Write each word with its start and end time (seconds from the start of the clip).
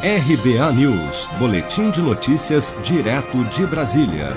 RBA 0.00 0.72
News, 0.74 1.26
Boletim 1.40 1.90
de 1.90 2.00
Notícias, 2.00 2.72
direto 2.84 3.42
de 3.46 3.66
Brasília. 3.66 4.36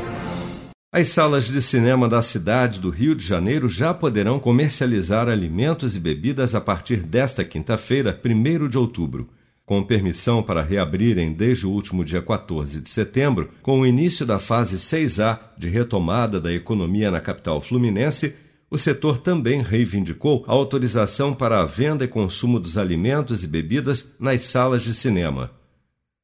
As 0.91 1.09
salas 1.09 1.45
de 1.45 1.61
cinema 1.61 2.09
da 2.09 2.19
cidade 2.23 2.79
do 2.79 2.89
Rio 2.89 3.13
de 3.13 3.23
Janeiro 3.23 3.69
já 3.69 3.93
poderão 3.93 4.39
comercializar 4.39 5.29
alimentos 5.29 5.95
e 5.95 5.99
bebidas 5.99 6.55
a 6.55 6.61
partir 6.61 7.03
desta 7.03 7.45
quinta-feira, 7.45 8.19
1 8.25 8.69
de 8.69 8.75
outubro. 8.75 9.29
Com 9.63 9.83
permissão 9.83 10.41
para 10.41 10.63
reabrirem 10.63 11.31
desde 11.31 11.67
o 11.67 11.69
último 11.69 12.03
dia 12.03 12.23
14 12.23 12.81
de 12.81 12.89
setembro, 12.89 13.51
com 13.61 13.81
o 13.81 13.85
início 13.85 14.25
da 14.25 14.39
fase 14.39 14.77
6A 14.77 15.37
de 15.55 15.69
retomada 15.69 16.41
da 16.41 16.51
economia 16.51 17.11
na 17.11 17.21
capital 17.21 17.61
fluminense, 17.61 18.33
o 18.71 18.77
setor 18.77 19.17
também 19.17 19.61
reivindicou 19.61 20.45
a 20.47 20.53
autorização 20.53 21.33
para 21.33 21.59
a 21.59 21.65
venda 21.65 22.05
e 22.05 22.07
consumo 22.07 22.57
dos 22.57 22.77
alimentos 22.77 23.43
e 23.43 23.47
bebidas 23.47 24.07
nas 24.17 24.45
salas 24.45 24.81
de 24.81 24.95
cinema. 24.95 25.51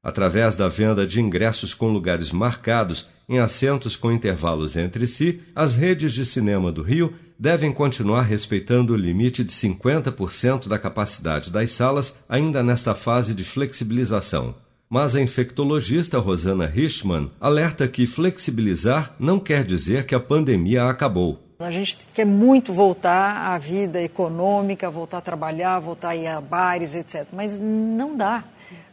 Através 0.02 0.56
da 0.56 0.70
venda 0.70 1.06
de 1.06 1.20
ingressos 1.20 1.74
com 1.74 1.90
lugares 1.92 2.32
marcados 2.32 3.10
em 3.28 3.38
assentos 3.40 3.98
com 3.98 4.10
intervalos 4.10 4.78
entre 4.78 5.06
si, 5.06 5.42
as 5.54 5.76
redes 5.76 6.14
de 6.14 6.26
cinema 6.26 6.72
do 6.72 6.82
Rio 6.82 7.14
devem 7.38 7.74
continuar 7.74 8.22
respeitando 8.22 8.94
o 8.94 8.96
limite 8.98 9.44
de 9.44 9.52
50% 9.52 10.70
da 10.70 10.80
capacidade 10.80 11.52
das 11.52 11.72
salas 11.72 12.18
ainda 12.30 12.64
nesta 12.64 12.96
fase 12.96 13.34
de 13.34 13.44
flexibilização. 13.44 14.56
Mas 14.90 15.18
a 15.18 15.22
infectologista 15.22 16.18
Rosana 16.18 16.66
Richman 16.66 17.30
alerta 17.42 17.90
que 17.90 18.08
flexibilizar 18.08 19.14
não 19.20 19.38
quer 19.38 19.66
dizer 19.66 20.06
que 20.06 20.16
a 20.16 20.20
pandemia 20.20 20.86
acabou. 20.86 21.47
A 21.60 21.72
gente 21.72 21.98
quer 22.14 22.26
muito 22.26 22.72
voltar 22.72 23.52
à 23.52 23.58
vida 23.58 24.00
econômica, 24.00 24.92
voltar 24.92 25.18
a 25.18 25.22
trabalhar, 25.22 25.80
voltar 25.80 26.10
a 26.10 26.16
ir 26.16 26.28
a 26.28 26.40
bares, 26.40 26.94
etc. 26.94 27.26
Mas 27.34 27.58
não 27.58 28.16
dá. 28.16 28.44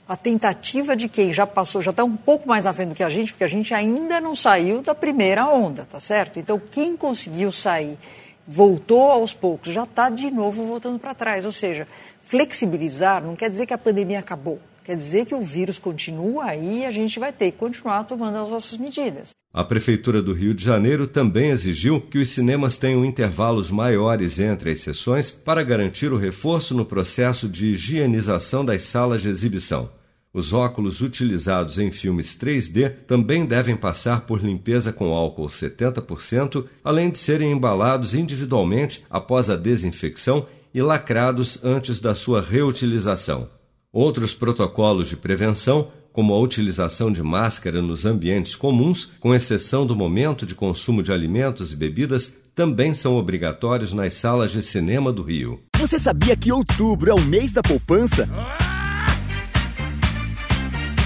A 0.09 0.17
tentativa 0.17 0.97
de 0.97 1.07
quem 1.07 1.31
já 1.31 1.47
passou, 1.47 1.83
já 1.83 1.91
está 1.91 2.03
um 2.03 2.17
pouco 2.17 2.49
mais 2.49 2.65
na 2.65 2.73
frente 2.73 2.91
do 2.91 2.95
que 2.95 3.03
a 3.03 3.11
gente, 3.11 3.33
porque 3.33 3.45
a 3.45 3.49
gente 3.49 3.75
ainda 3.75 4.19
não 4.19 4.35
saiu 4.35 4.81
da 4.81 4.95
primeira 4.95 5.47
onda, 5.47 5.87
tá 5.91 6.01
certo? 6.01 6.39
Então, 6.39 6.59
quem 6.59 6.97
conseguiu 6.97 7.53
sair, 7.53 7.99
voltou 8.49 9.11
aos 9.11 9.35
poucos, 9.35 9.71
já 9.71 9.85
está 9.85 10.09
de 10.09 10.31
novo 10.31 10.65
voltando 10.65 10.99
para 10.99 11.15
trás. 11.15 11.45
Ou 11.45 11.53
seja, 11.53 11.87
flexibilizar 12.29 13.23
não 13.23 13.37
quer 13.37 13.51
dizer 13.51 13.67
que 13.67 13.75
a 13.75 13.79
pandemia 13.79 14.21
acabou. 14.21 14.59
Quer 14.85 14.99
dizer 14.99 15.25
que 15.25 15.35
o 15.35 15.41
vírus 15.41 15.79
continua 15.79 16.45
aí 16.45 16.81
e 16.81 16.85
a 16.85 16.93
gente 16.93 17.19
vai 17.19 17.33
ter 17.33 17.53
que 17.53 17.57
continuar 17.57 18.05
tomando 18.05 18.37
as 18.37 18.51
nossas 18.51 18.77
medidas. 18.77 19.31
A 19.51 19.65
Prefeitura 19.65 20.21
do 20.21 20.35
Rio 20.35 20.53
de 20.53 20.63
Janeiro 20.63 21.07
também 21.07 21.49
exigiu 21.49 22.03
que 22.03 22.19
os 22.19 22.29
cinemas 22.29 22.77
tenham 22.77 23.03
intervalos 23.03 23.71
maiores 23.71 24.39
entre 24.39 24.73
as 24.73 24.81
sessões 24.81 25.33
para 25.33 25.63
garantir 25.63 26.13
o 26.13 26.19
reforço 26.19 26.75
no 26.75 26.85
processo 26.85 27.49
de 27.49 27.69
higienização 27.69 28.63
das 28.63 28.83
salas 28.83 29.23
de 29.23 29.31
exibição. 29.31 29.89
Os 30.35 30.53
óculos 30.53 31.01
utilizados 31.01 31.79
em 31.79 31.91
filmes 31.91 32.37
3D 32.37 32.93
também 33.07 33.47
devem 33.47 33.77
passar 33.77 34.23
por 34.27 34.45
limpeza 34.45 34.93
com 34.93 35.15
álcool 35.15 35.47
70%, 35.47 36.67
além 36.83 37.09
de 37.09 37.17
serem 37.17 37.53
embalados 37.53 38.15
individualmente 38.15 39.03
após 39.09 39.49
a 39.49 39.57
desinfecção 39.57 40.47
e 40.75 40.83
lacrados 40.83 41.65
antes 41.65 42.01
da 42.01 42.15
sua 42.15 42.43
reutilização. 42.43 43.49
Outros 43.95 44.35
protocolos 44.35 45.09
de 45.09 45.17
prevenção, 45.17 45.87
como 46.13 46.35
a 46.35 46.41
utilização 46.41 47.13
de 47.13 47.23
máscara 47.23 47.81
nos 47.81 48.05
ambientes 48.05 48.57
comuns, 48.57 49.13
com 49.21 49.33
exceção 49.33 49.87
do 49.87 49.95
momento 49.95 50.45
de 50.45 50.53
consumo 50.53 51.01
de 51.01 51.13
alimentos 51.13 51.73
e 51.73 51.77
bebidas, 51.77 52.35
também 52.57 52.93
são 52.93 53.15
obrigatórios 53.15 53.93
nas 53.93 54.15
salas 54.15 54.51
de 54.51 54.63
cinema 54.63 55.13
do 55.13 55.23
Rio. 55.23 55.61
Você 55.79 55.97
sabia 55.97 56.37
que 56.37 56.51
outubro 56.51 57.09
é 57.09 57.15
o 57.15 57.21
mês 57.21 57.53
da 57.53 57.63
poupança? 57.63 58.29